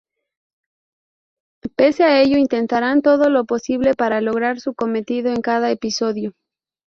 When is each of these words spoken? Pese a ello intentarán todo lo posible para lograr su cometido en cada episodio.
Pese 1.77 2.03
a 2.03 2.19
ello 2.23 2.37
intentarán 2.39 3.03
todo 3.03 3.29
lo 3.29 3.45
posible 3.45 3.93
para 3.93 4.19
lograr 4.19 4.59
su 4.59 4.73
cometido 4.73 5.31
en 5.31 5.41
cada 5.43 5.69
episodio. 5.69 6.33